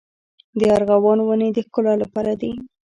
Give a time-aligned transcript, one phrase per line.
[0.59, 2.51] د ارغوان ونې د ښکلا لپاره دي؟